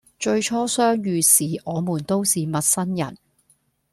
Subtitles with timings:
[0.17, 3.15] 最初相遇時我們都是陌生人